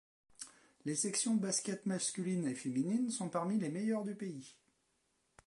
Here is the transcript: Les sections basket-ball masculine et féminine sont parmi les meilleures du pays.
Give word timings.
Les 0.83 0.95
sections 0.95 1.35
basket-ball 1.35 1.83
masculine 1.87 2.47
et 2.47 2.55
féminine 2.55 3.11
sont 3.11 3.29
parmi 3.29 3.59
les 3.59 3.69
meilleures 3.69 4.03
du 4.03 4.15
pays. 4.15 4.55